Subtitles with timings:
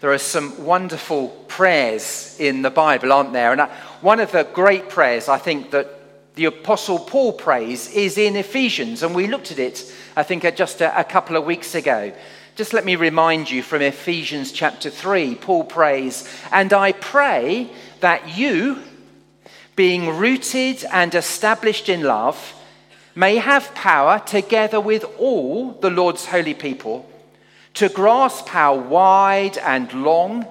[0.00, 3.52] There are some wonderful prayers in the Bible, aren't there?
[3.52, 3.68] And uh,
[4.00, 5.88] one of the great prayers I think that
[6.34, 10.80] the Apostle Paul prays is in Ephesians, and we looked at it, I think, just
[10.80, 12.12] a, a couple of weeks ago.
[12.56, 17.70] Just let me remind you from Ephesians chapter 3, Paul prays, And I pray
[18.00, 18.82] that you,
[19.76, 22.54] being rooted and established in love,
[23.14, 27.08] may have power together with all the Lord's holy people
[27.74, 30.46] to grasp how wide and long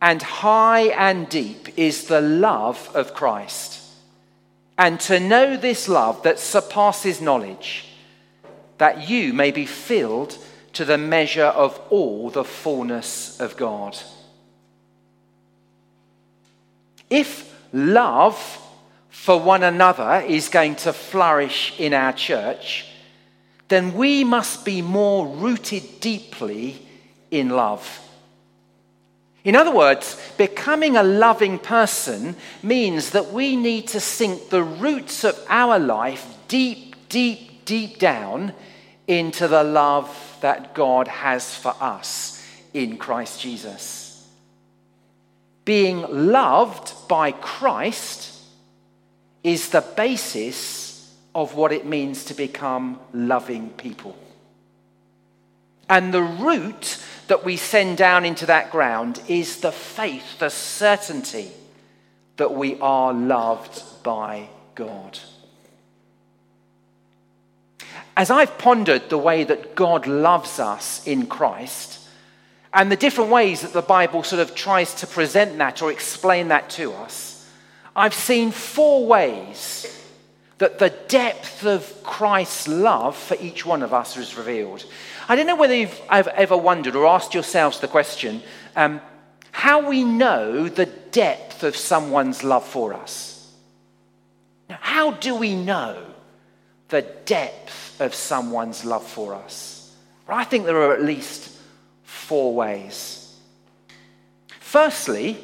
[0.00, 3.80] and high and deep is the love of Christ,
[4.76, 7.88] and to know this love that surpasses knowledge,
[8.78, 10.38] that you may be filled
[10.72, 13.96] to the measure of all the fullness of God.
[17.10, 18.58] If love
[19.10, 22.86] for one another is going to flourish in our church,
[23.72, 26.86] then we must be more rooted deeply
[27.30, 28.00] in love.
[29.44, 35.24] In other words, becoming a loving person means that we need to sink the roots
[35.24, 38.52] of our life deep, deep, deep down
[39.08, 44.28] into the love that God has for us in Christ Jesus.
[45.64, 48.38] Being loved by Christ
[49.42, 50.81] is the basis
[51.34, 54.16] of what it means to become loving people.
[55.88, 61.50] And the root that we send down into that ground is the faith, the certainty
[62.36, 65.18] that we are loved by God.
[68.16, 72.00] As I've pondered the way that God loves us in Christ,
[72.74, 76.48] and the different ways that the Bible sort of tries to present that or explain
[76.48, 77.46] that to us,
[77.94, 80.01] I've seen four ways
[80.62, 84.84] that the depth of Christ's love for each one of us is revealed.
[85.28, 88.40] I don't know whether you've ever wondered or asked yourselves the question
[88.76, 89.00] um,
[89.50, 93.52] how we know the depth of someone's love for us.
[94.70, 96.00] Now, how do we know
[96.90, 99.92] the depth of someone's love for us?
[100.28, 101.58] Well, I think there are at least
[102.04, 103.36] four ways.
[104.60, 105.38] Firstly,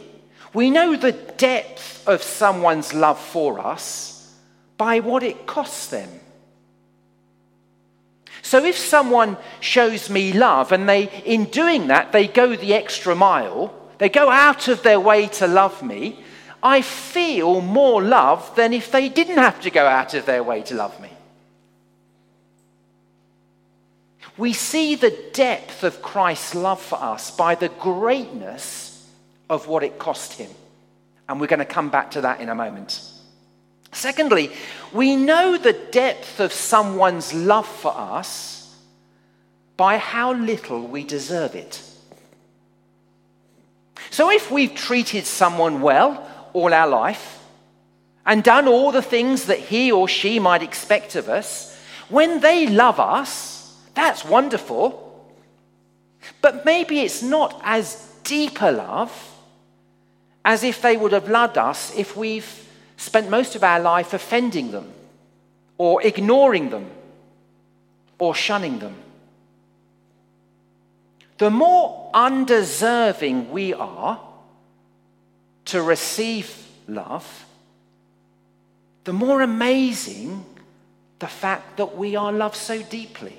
[0.55, 4.15] we know the depth of someone's love for us
[4.79, 6.09] by what it costs them.
[8.41, 13.15] So if someone shows me love and they, in doing that, they go the extra
[13.15, 16.25] mile, they go out of their way to love me,
[16.63, 20.63] I feel more love than if they didn't have to go out of their way
[20.63, 21.11] to love me.
[24.37, 29.05] We see the depth of Christ's love for us by the greatness
[29.51, 30.51] of what it cost him.
[31.29, 33.18] And we're going to come back to that in a moment.
[33.93, 34.53] Secondly,
[34.93, 38.77] we know the depth of someone's love for us
[39.77, 41.83] by how little we deserve it.
[44.11, 47.45] So if we've treated someone well all our life
[48.27, 51.77] and done all the things that he or she might expect of us,
[52.09, 55.05] when they love us, that's wonderful.
[56.41, 59.35] But maybe it's not as deep a love
[60.45, 62.68] as if they would have loved us if we've
[62.99, 64.93] spent most of our life offending them,
[65.79, 66.91] or ignoring them,
[68.19, 68.97] or shunning them.
[71.39, 74.21] The more undeserving we are
[75.67, 77.47] to receive love,
[79.05, 80.45] the more amazing
[81.21, 83.39] the fact that we are loved so deeply.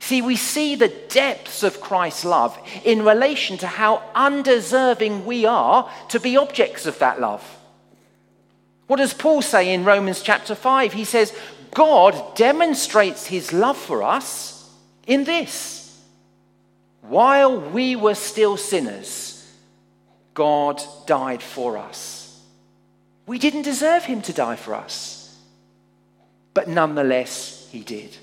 [0.00, 5.90] See, we see the depths of Christ's love in relation to how undeserving we are
[6.08, 7.44] to be objects of that love.
[8.86, 10.94] What does Paul say in Romans chapter 5?
[10.94, 11.36] He says,
[11.72, 14.68] God demonstrates his love for us
[15.06, 16.00] in this.
[17.02, 19.46] While we were still sinners,
[20.34, 22.42] God died for us.
[23.26, 25.36] We didn't deserve him to die for us,
[26.54, 28.16] but nonetheless, he did.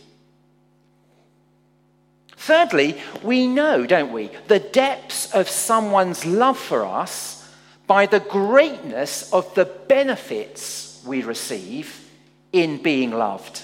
[2.47, 7.46] Thirdly, we know, don't we, the depths of someone's love for us
[7.88, 12.09] by the greatness of the benefits we receive
[12.53, 13.64] in being loved.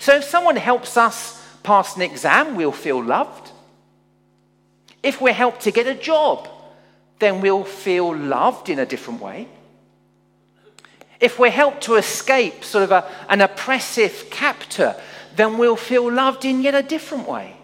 [0.00, 3.52] So if someone helps us pass an exam, we'll feel loved.
[5.00, 6.48] If we're helped to get a job,
[7.20, 9.46] then we'll feel loved in a different way.
[11.20, 14.96] If we're helped to escape sort of a, an oppressive captor,
[15.36, 17.57] then we'll feel loved in yet a different way.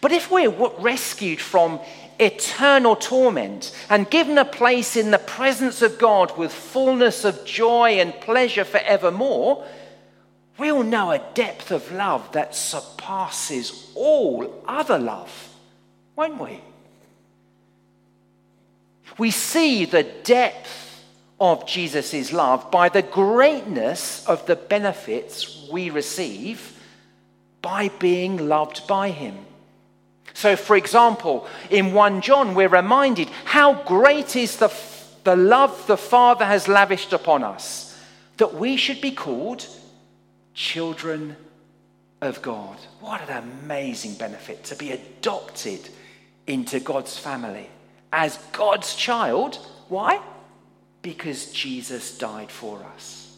[0.00, 1.80] But if we're rescued from
[2.18, 8.00] eternal torment and given a place in the presence of God with fullness of joy
[8.00, 9.64] and pleasure forevermore,
[10.58, 15.54] we'll know a depth of love that surpasses all other love,
[16.16, 16.60] won't we?
[19.18, 21.04] We see the depth
[21.38, 26.72] of Jesus' love by the greatness of the benefits we receive
[27.62, 29.36] by being loved by him.
[30.36, 34.70] So, for example, in 1 John, we're reminded how great is the,
[35.24, 37.98] the love the Father has lavished upon us
[38.36, 39.66] that we should be called
[40.52, 41.36] children
[42.20, 42.76] of God.
[43.00, 45.88] What an amazing benefit to be adopted
[46.46, 47.70] into God's family
[48.12, 49.56] as God's child.
[49.88, 50.20] Why?
[51.00, 53.34] Because Jesus died for us.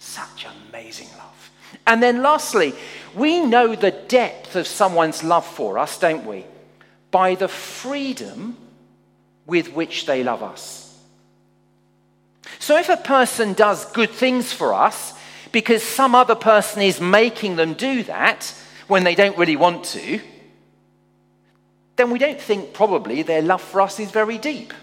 [0.00, 1.50] Such amazing love.
[1.86, 2.74] And then lastly,
[3.14, 6.44] we know the depth of someone's love for us, don't we?
[7.10, 8.56] By the freedom
[9.46, 10.98] with which they love us.
[12.58, 15.12] So if a person does good things for us
[15.52, 18.52] because some other person is making them do that
[18.88, 20.20] when they don't really want to,
[21.96, 24.74] then we don't think probably their love for us is very deep.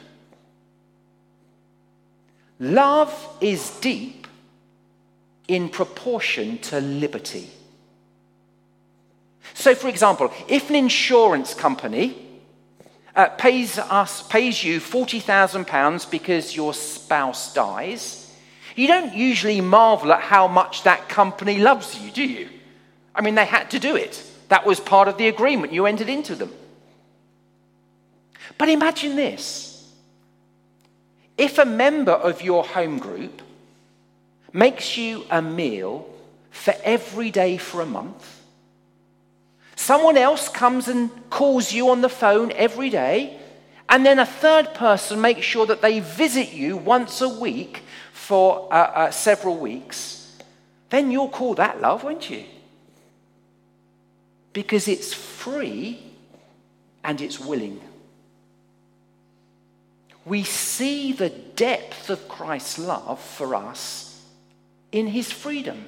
[2.59, 3.11] Love
[3.41, 4.20] is deep
[5.47, 7.49] in proportion to liberty.
[9.53, 12.15] So, for example, if an insurance company
[13.15, 18.33] uh, pays us pays you forty thousand pounds because your spouse dies,
[18.75, 22.49] you don't usually marvel at how much that company loves you, do you?
[23.13, 24.23] I mean, they had to do it.
[24.47, 26.51] That was part of the agreement you entered into them.
[28.57, 29.91] But imagine this
[31.37, 33.41] if a member of your home group
[34.53, 36.07] makes you a meal
[36.49, 38.41] for every day for a month,
[39.75, 43.39] someone else comes and calls you on the phone every day,
[43.89, 48.71] and then a third person makes sure that they visit you once a week for
[48.71, 50.37] uh, uh, several weeks,
[50.89, 52.45] then you'll call that love, won't you?
[54.53, 55.99] Because it's free
[57.03, 57.81] and it's willing.
[60.25, 64.10] We see the depth of Christ's love for us
[64.91, 65.85] in his freedom.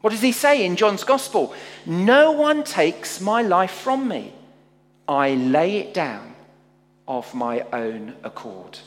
[0.00, 1.54] What does he say in John's Gospel?
[1.86, 4.32] No one takes my life from me.
[5.08, 6.34] I lay it down
[7.06, 8.78] of my own accord.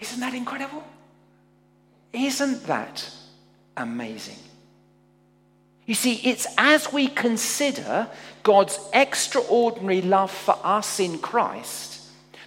[0.00, 0.82] Isn't that incredible?
[2.12, 3.08] Isn't that
[3.76, 4.38] amazing?
[5.86, 8.08] You see, it's as we consider
[8.42, 11.99] God's extraordinary love for us in Christ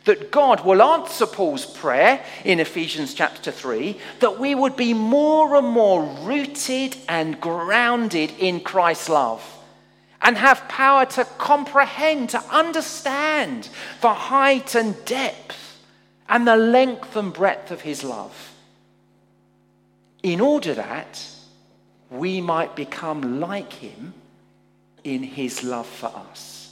[0.06, 5.56] that God will answer Paul's prayer in Ephesians chapter 3 that we would be more
[5.56, 9.44] and more rooted and grounded in Christ's love
[10.22, 13.70] and have power to comprehend, to understand
[14.02, 15.82] the height and depth
[16.30, 18.54] and the length and breadth of his love.
[20.22, 21.26] In order that
[22.10, 24.14] we might become like him
[25.04, 26.63] in his love for us.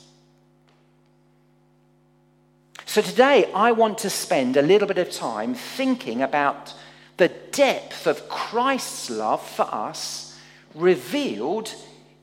[2.92, 6.74] So today, I want to spend a little bit of time thinking about
[7.16, 10.38] the depth of Christ's love for us
[10.76, 11.74] revealed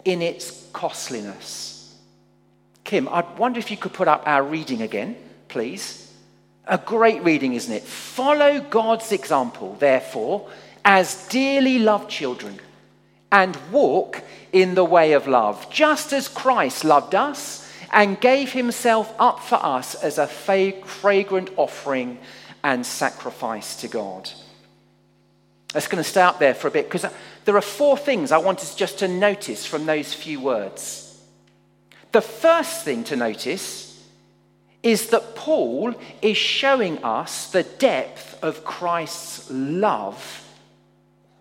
[0.05, 1.97] in its costliness.
[2.85, 5.17] Kim, I wonder if you could put up our reading again,
[5.49, 6.13] please.
[6.67, 7.85] A great reading, isn't it?
[7.85, 10.51] Follow God's example, therefore,
[10.85, 12.61] as dearly loved children,
[13.33, 14.23] and walk
[14.53, 19.57] in the way of love, just as Christ loved us and gave himself up for
[19.57, 22.19] us as a fragrant offering
[22.63, 24.31] and sacrifice to God.
[25.73, 27.07] That's going to stay up there for a bit because
[27.45, 31.05] there are four things I want us just to notice from those few words.
[32.13, 34.03] The first thing to notice
[34.83, 40.45] is that Paul is showing us the depth of Christ's love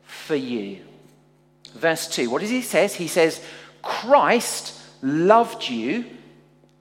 [0.04, 0.80] for you.
[1.74, 2.88] Verse 2, what does he say?
[2.88, 3.42] He says,
[3.82, 6.06] Christ loved you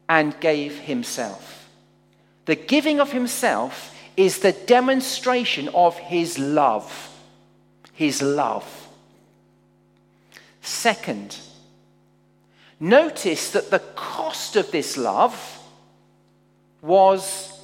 [0.09, 1.69] and gave himself.
[2.45, 7.13] The giving of himself is the demonstration of his love.
[7.93, 8.89] His love.
[10.61, 11.39] Second,
[12.81, 15.61] notice that the cost of this love
[16.83, 17.59] was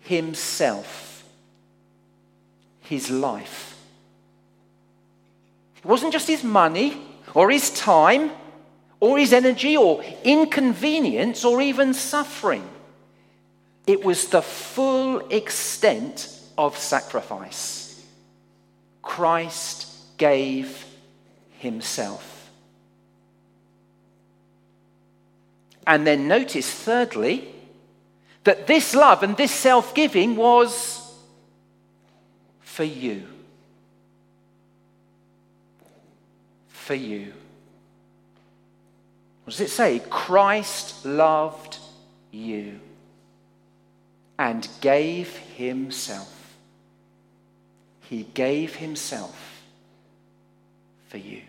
[0.00, 1.24] himself,
[2.80, 3.76] his life.
[5.76, 6.96] It wasn't just his money
[7.34, 8.30] or his time
[9.00, 12.68] or his energy or inconvenience or even suffering.
[13.86, 18.04] It was the full extent of sacrifice.
[19.02, 19.86] Christ
[20.18, 20.84] gave
[21.58, 22.50] himself.
[25.86, 27.48] And then notice, thirdly,
[28.44, 31.00] that this love and this self giving was
[32.60, 33.26] for you.
[36.88, 37.34] for you.
[39.48, 40.02] What does it say?
[40.10, 41.78] Christ loved
[42.30, 42.80] you
[44.38, 46.54] and gave himself.
[48.00, 49.62] He gave himself
[51.06, 51.40] for you.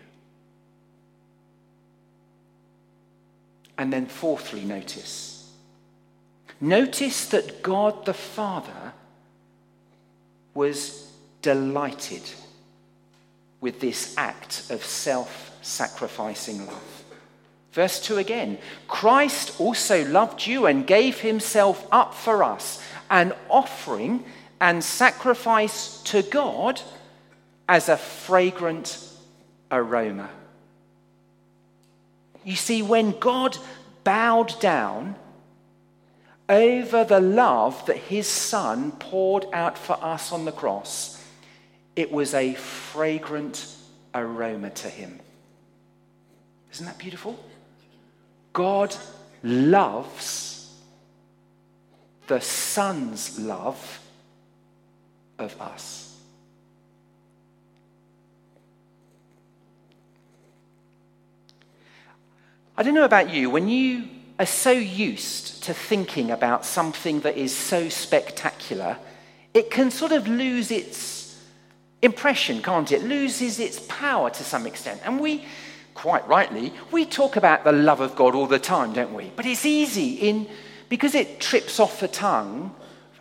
[3.76, 5.52] And then, fourthly, notice.
[6.58, 8.94] Notice that God the Father
[10.54, 12.22] was delighted
[13.60, 16.99] with this act of self sacrificing love.
[17.72, 18.58] Verse 2 again
[18.88, 24.24] Christ also loved you and gave himself up for us, an offering
[24.60, 26.80] and sacrifice to God
[27.68, 29.02] as a fragrant
[29.70, 30.28] aroma.
[32.44, 33.56] You see, when God
[34.02, 35.14] bowed down
[36.48, 41.22] over the love that his son poured out for us on the cross,
[41.94, 43.76] it was a fragrant
[44.14, 45.20] aroma to him.
[46.72, 47.38] Isn't that beautiful?
[48.52, 48.94] God
[49.42, 50.74] loves
[52.26, 54.00] the son's love
[55.38, 56.16] of us.
[62.76, 67.36] I don't know about you, when you are so used to thinking about something that
[67.36, 68.96] is so spectacular,
[69.52, 71.38] it can sort of lose its
[72.00, 73.04] impression, can't it?
[73.04, 75.02] Loses its power to some extent.
[75.04, 75.44] And we,
[76.00, 79.30] quite rightly, we talk about the love of God all the time, don't we?
[79.36, 80.46] But it's easy in
[80.88, 82.74] because it trips off the tongue.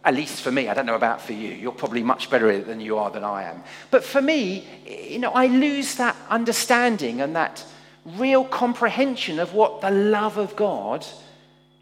[0.05, 1.49] At least for me, I don't know about for you.
[1.49, 3.63] You're probably much better at it than you are than I am.
[3.91, 7.65] But for me, you know, I lose that understanding and that
[8.05, 11.05] real comprehension of what the love of God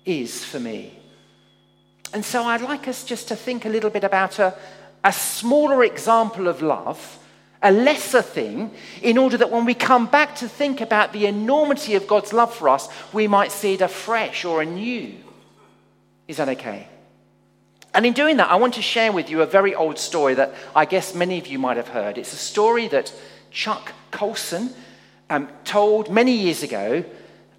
[0.04, 0.98] is for me.
[2.12, 4.56] And so I'd like us just to think a little bit about a,
[5.04, 7.20] a smaller example of love,
[7.62, 8.72] a lesser thing,
[9.02, 12.54] in order that when we come back to think about the enormity of God's love
[12.54, 15.16] for us, we might see it afresh or anew.
[16.28, 16.88] Is that okay?
[17.94, 20.54] And in doing that, I want to share with you a very old story that
[20.76, 22.18] I guess many of you might have heard.
[22.18, 23.12] It's a story that
[23.50, 24.72] Chuck Colson
[25.30, 27.04] um, told many years ago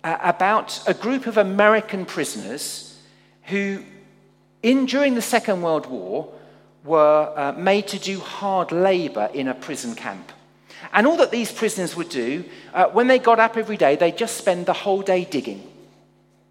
[0.05, 2.97] uh, about a group of American prisoners
[3.45, 3.83] who,
[4.62, 6.33] in, during the Second World War,
[6.88, 10.33] were uh, made to do hard labor in a prison camp.
[10.92, 14.16] And all that these prisoners would do, uh, when they got up every day, they'd
[14.16, 15.62] just spend the whole day digging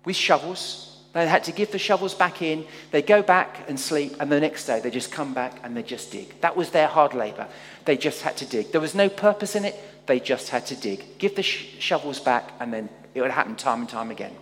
[0.06, 0.84] with shovels.
[1.14, 2.66] They had to give the shovels back in.
[2.92, 5.84] They'd go back and sleep, and the next day they just come back and they
[5.84, 6.40] just dig.
[6.42, 7.48] That was their hard labor.
[7.86, 8.72] They just had to dig.
[8.72, 9.76] There was no purpose in it.
[10.06, 11.18] They just had to dig.
[11.18, 14.36] Give the sh- shovels back, and then it would happen time and time again.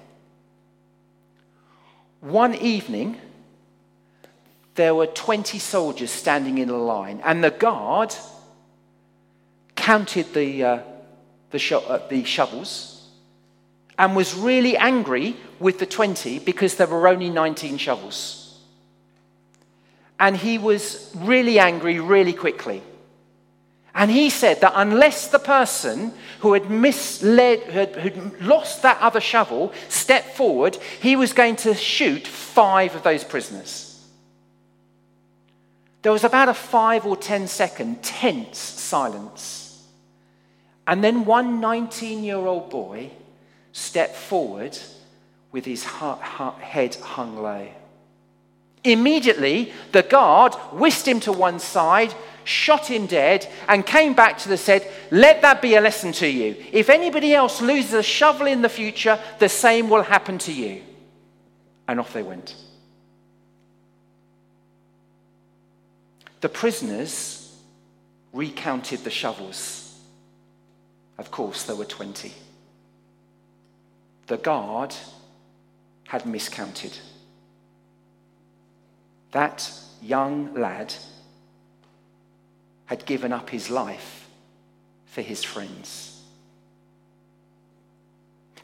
[2.20, 3.22] One evening,
[4.76, 8.14] there were 20 soldiers standing in a line, and the guard
[9.76, 10.80] counted the, uh,
[11.52, 12.96] the, sho- uh, the shovels
[13.98, 18.60] and was really angry with the 20 because there were only 19 shovels.
[20.20, 22.82] And he was really angry really quickly.
[23.94, 29.72] And he said that unless the person who had misled, had lost that other shovel,
[29.88, 33.95] stepped forward, he was going to shoot five of those prisoners.
[36.06, 39.88] There was about a five or ten second tense silence.
[40.86, 43.10] And then one 19 year old boy
[43.72, 44.78] stepped forward
[45.52, 47.68] with his head hung low.
[48.84, 54.50] Immediately, the guard whisked him to one side, shot him dead, and came back to
[54.50, 56.56] the said, Let that be a lesson to you.
[56.72, 60.84] If anybody else loses a shovel in the future, the same will happen to you.
[61.88, 62.54] And off they went.
[66.46, 67.52] The prisoners
[68.32, 70.00] recounted the shovels.
[71.18, 72.32] Of course, there were 20.
[74.28, 74.94] The guard
[76.04, 76.96] had miscounted.
[79.32, 79.68] That
[80.04, 80.94] young lad
[82.86, 84.30] had given up his life
[85.08, 86.22] for his friends.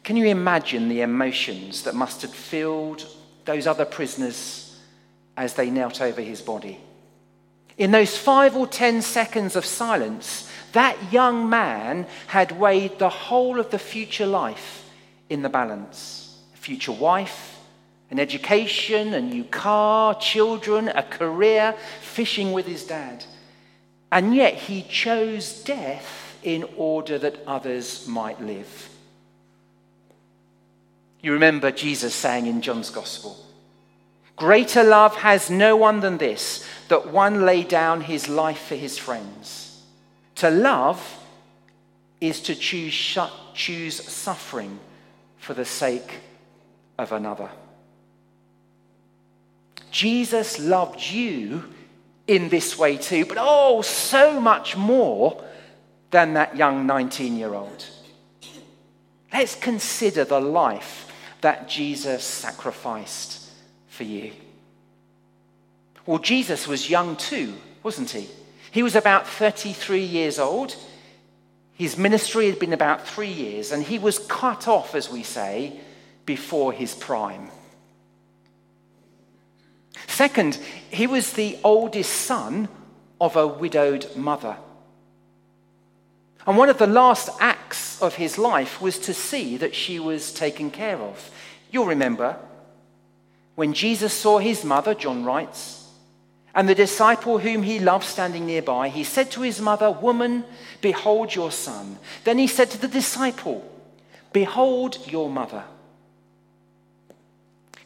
[0.03, 3.07] Can you imagine the emotions that must have filled
[3.45, 4.79] those other prisoners
[5.35, 6.79] as they knelt over his body?
[7.77, 13.59] In those five or ten seconds of silence, that young man had weighed the whole
[13.59, 14.89] of the future life
[15.29, 17.57] in the balance a future wife,
[18.09, 23.23] an education, a new car, children, a career, fishing with his dad.
[24.11, 28.89] And yet he chose death in order that others might live.
[31.21, 33.37] You remember Jesus saying in John's Gospel,
[34.35, 38.97] Greater love has no one than this, that one lay down his life for his
[38.97, 39.81] friends.
[40.35, 41.01] To love
[42.19, 43.17] is to choose,
[43.53, 44.77] choose suffering
[45.37, 46.19] for the sake
[46.97, 47.49] of another.
[49.89, 51.63] Jesus loved you
[52.27, 55.41] in this way too, but oh, so much more
[56.09, 57.85] than that young 19 year old.
[59.31, 63.49] Let's consider the life that Jesus sacrificed
[63.87, 64.33] for you.
[66.05, 67.53] Well, Jesus was young too,
[67.83, 68.27] wasn't he?
[68.71, 70.75] He was about 33 years old.
[71.73, 75.79] His ministry had been about three years, and he was cut off, as we say,
[76.25, 77.49] before his prime.
[80.07, 82.67] Second, he was the oldest son
[83.19, 84.57] of a widowed mother.
[86.47, 90.33] And one of the last acts of his life was to see that she was
[90.33, 91.29] taken care of.
[91.71, 92.37] You'll remember
[93.55, 95.80] when Jesus saw his mother, John writes,
[96.53, 100.43] and the disciple whom he loved standing nearby, he said to his mother, Woman,
[100.81, 101.97] behold your son.
[102.23, 103.67] Then he said to the disciple,
[104.33, 105.63] Behold your mother.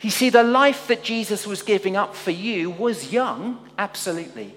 [0.01, 4.55] You see, the life that Jesus was giving up for you was young, absolutely.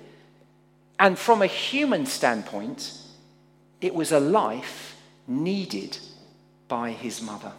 [0.98, 2.92] And from a human standpoint,
[3.80, 4.96] it was a life
[5.26, 5.96] needed
[6.66, 7.52] by his mother.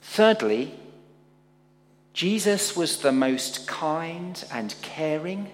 [0.00, 0.74] Thirdly,
[2.20, 5.50] Jesus was the most kind and caring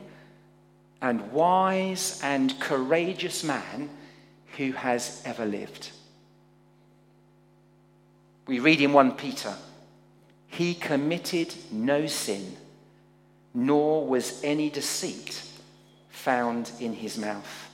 [1.01, 3.89] and wise and courageous man
[4.57, 5.91] who has ever lived.
[8.49, 9.55] We read in 1 Peter,
[10.49, 12.57] he committed no sin,
[13.55, 15.41] nor was any deceit
[16.11, 17.71] found in his mouth.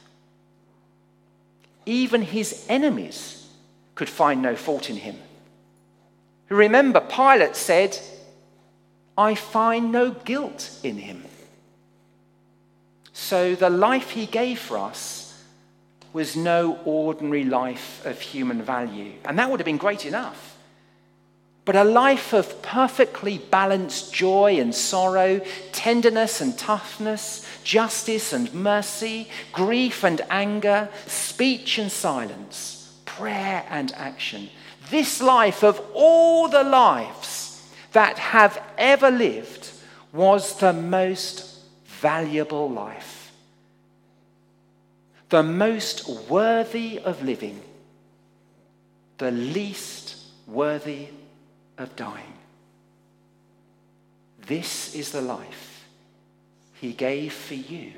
[1.87, 3.49] Even his enemies
[3.94, 5.16] could find no fault in him.
[6.50, 7.99] Remember, Pilate said,
[9.16, 11.25] I find no guilt in him.
[13.12, 15.42] So the life he gave for us
[16.12, 19.12] was no ordinary life of human value.
[19.25, 20.57] And that would have been great enough.
[21.64, 29.29] But a life of perfectly balanced joy and sorrow, tenderness and toughness, justice and mercy,
[29.53, 34.48] grief and anger, speech and silence, prayer and action.
[34.90, 37.41] This life of all the lives
[37.92, 39.70] that have ever lived
[40.12, 43.33] was the most valuable life,
[45.28, 47.61] the most worthy of living,
[49.18, 51.09] the least worthy
[51.78, 52.35] of dying.
[54.46, 55.87] This is the life
[56.81, 57.92] he gave for you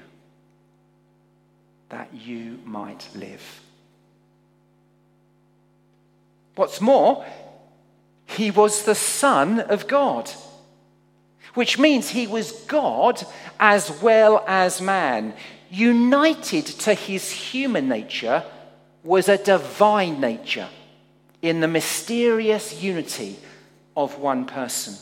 [1.88, 3.60] that you might live.
[6.54, 7.24] What's more,
[8.34, 10.30] he was the Son of God,
[11.54, 13.24] which means he was God
[13.58, 15.34] as well as man.
[15.70, 18.44] United to his human nature
[19.02, 20.68] was a divine nature
[21.42, 23.36] in the mysterious unity
[23.96, 24.94] of one person.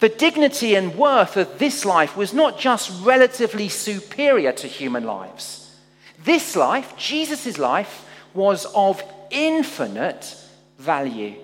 [0.00, 5.76] The dignity and worth of this life was not just relatively superior to human lives.
[6.24, 10.36] This life, Jesus' life, was of infinite
[10.78, 11.34] value.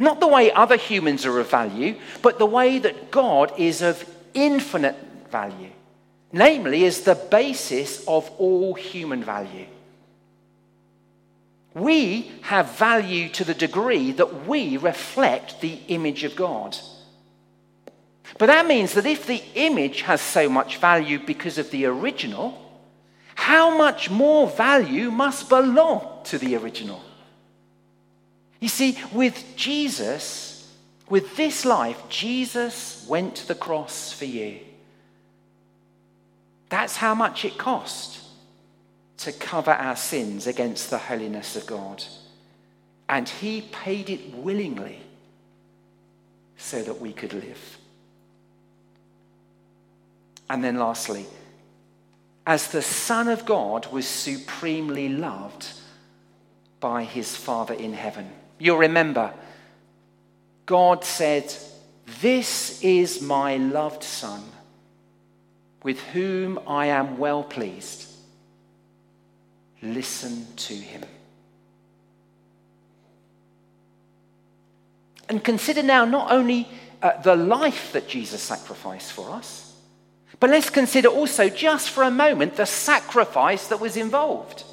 [0.00, 4.02] Not the way other humans are of value, but the way that God is of
[4.32, 4.96] infinite
[5.30, 5.68] value,
[6.32, 9.66] namely, is the basis of all human value.
[11.74, 16.78] We have value to the degree that we reflect the image of God.
[18.38, 22.58] But that means that if the image has so much value because of the original,
[23.34, 27.02] how much more value must belong to the original?
[28.60, 30.70] You see, with Jesus,
[31.08, 34.60] with this life, Jesus went to the cross for you.
[36.68, 38.20] That's how much it cost
[39.18, 42.04] to cover our sins against the holiness of God.
[43.08, 45.00] And he paid it willingly
[46.56, 47.78] so that we could live.
[50.48, 51.26] And then, lastly,
[52.46, 55.66] as the Son of God was supremely loved
[56.80, 58.30] by his Father in heaven.
[58.58, 59.32] You'll remember,
[60.66, 61.52] God said,
[62.20, 64.42] This is my loved Son,
[65.82, 68.06] with whom I am well pleased.
[69.82, 71.04] Listen to him.
[75.28, 76.68] And consider now not only
[77.00, 79.74] uh, the life that Jesus sacrificed for us,
[80.40, 84.64] but let's consider also, just for a moment, the sacrifice that was involved.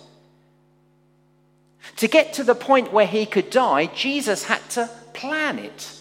[1.95, 5.91] To get to the point where he could die, Jesus had to plan it.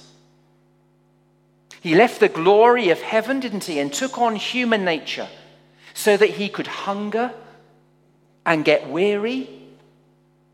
[1.80, 5.28] He left the glory of heaven, didn't he, and took on human nature
[5.94, 7.32] so that he could hunger
[8.44, 9.48] and get weary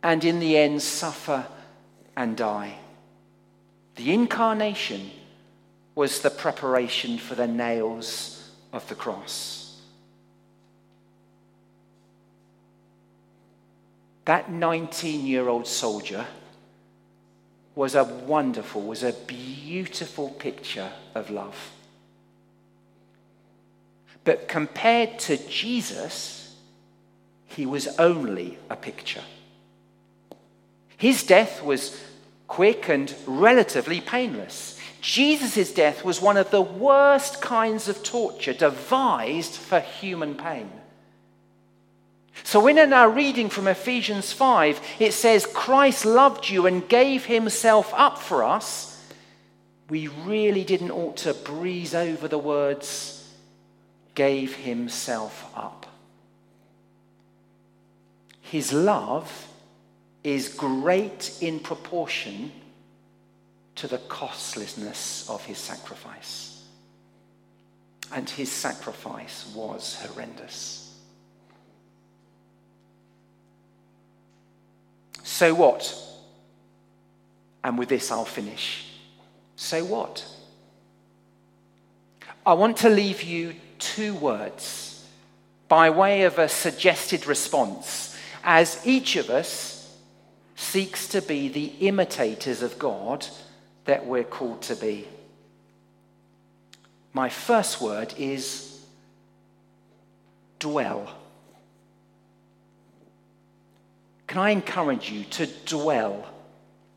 [0.02, 1.46] and in the end suffer
[2.16, 2.76] and die.
[3.96, 5.10] The incarnation
[5.94, 9.61] was the preparation for the nails of the cross.
[14.24, 16.26] That 19 year old soldier
[17.74, 21.72] was a wonderful, was a beautiful picture of love.
[24.24, 26.54] But compared to Jesus,
[27.46, 29.24] he was only a picture.
[30.96, 32.00] His death was
[32.46, 34.78] quick and relatively painless.
[35.00, 40.70] Jesus' death was one of the worst kinds of torture devised for human pain.
[42.44, 47.92] So, in our reading from Ephesians 5, it says, Christ loved you and gave himself
[47.94, 49.00] up for us.
[49.88, 53.30] We really didn't ought to breeze over the words,
[54.14, 55.86] gave himself up.
[58.40, 59.48] His love
[60.24, 62.52] is great in proportion
[63.76, 66.62] to the costlessness of his sacrifice.
[68.12, 70.81] And his sacrifice was horrendous.
[75.42, 75.92] So what?
[77.64, 78.86] And with this, I'll finish.
[79.56, 80.24] So what?
[82.46, 85.04] I want to leave you two words
[85.66, 89.92] by way of a suggested response as each of us
[90.54, 93.26] seeks to be the imitators of God
[93.86, 95.08] that we're called to be.
[97.12, 98.80] My first word is
[100.60, 101.12] dwell.
[104.32, 106.24] Can I encourage you to dwell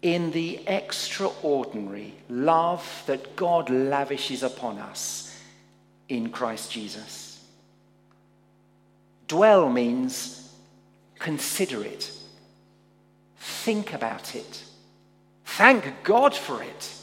[0.01, 5.37] in the extraordinary love that God lavishes upon us
[6.07, 7.43] in Christ Jesus?
[9.27, 10.49] Dwell means
[11.19, 12.09] consider it,
[13.35, 14.63] think about it,
[15.43, 16.93] thank God for it,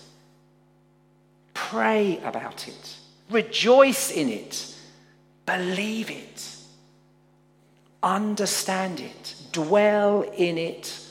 [1.52, 2.96] pray about it,
[3.28, 4.74] rejoice in it,
[5.44, 6.51] believe it
[8.02, 11.06] understand it, dwell in it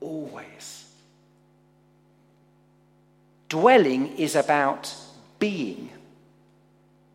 [0.00, 0.84] always.
[3.48, 4.94] Dwelling is about
[5.38, 5.90] being,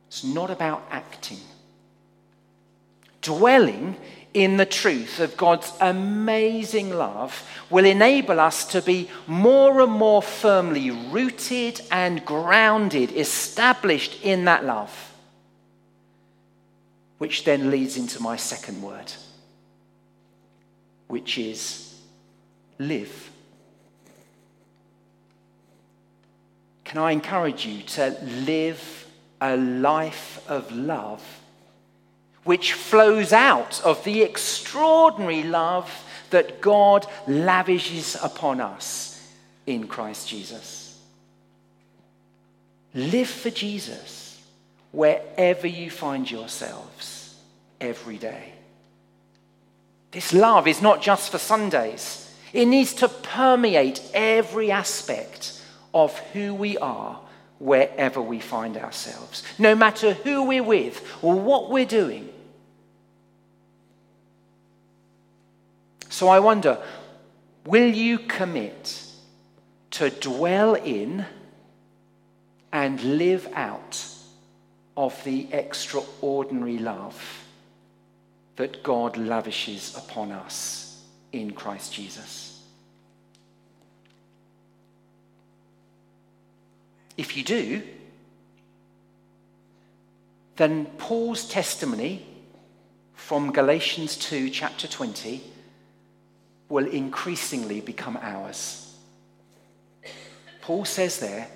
[0.08, 1.40] it's not about acting.
[3.22, 3.96] Dwelling
[4.34, 10.22] in the truth of God's amazing love will enable us to be more and more
[10.22, 15.08] firmly rooted and grounded, established in that love
[17.18, 19.12] which then leads into my second word,
[21.08, 22.00] which is
[22.78, 23.32] live.
[26.84, 29.08] Can I encourage you to live
[29.42, 31.24] a life of love
[32.44, 35.92] which flows out of the extraordinary love
[36.30, 39.34] that God lavishes upon us
[39.66, 41.00] in Christ Jesus?
[42.94, 44.27] Live for Jesus
[44.92, 47.36] wherever you find yourselves
[47.80, 48.54] every day.
[50.12, 52.24] This love is not just for Sundays,
[52.54, 55.62] it needs to permeate every aspect
[55.94, 57.20] of who we are
[57.60, 62.30] wherever we find ourselves, no matter who we're with or what we're doing.
[66.10, 66.82] So I wonder
[67.66, 69.04] will you commit
[69.92, 71.26] to dwell in
[72.72, 74.17] and live out?
[74.98, 77.46] Of the extraordinary love
[78.56, 82.64] that God lavishes upon us in Christ Jesus.
[87.16, 87.84] If you do,
[90.56, 92.26] then Paul's testimony
[93.14, 95.44] from Galatians 2, chapter 20,
[96.70, 98.96] will increasingly become ours.
[100.62, 101.48] Paul says there,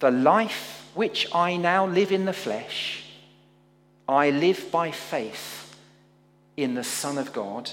[0.00, 3.04] the life which I now live in the flesh,
[4.08, 5.74] I live by faith
[6.56, 7.70] in the Son of God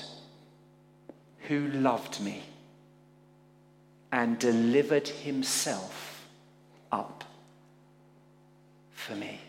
[1.47, 2.43] who loved me
[4.12, 6.27] and delivered himself
[6.91, 7.23] up
[8.91, 9.39] for me.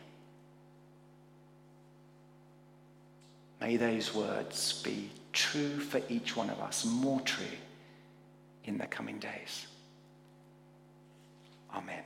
[3.61, 7.45] May those words be true for each one of us, more true
[8.65, 9.67] in the coming days.
[11.75, 12.03] Amen.